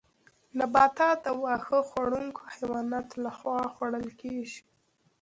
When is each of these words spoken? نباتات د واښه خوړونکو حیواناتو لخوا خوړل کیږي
نباتات 0.57 1.17
د 1.25 1.27
واښه 1.41 1.79
خوړونکو 1.89 2.41
حیواناتو 2.53 3.15
لخوا 3.25 3.59
خوړل 3.73 4.07
کیږي 4.21 4.59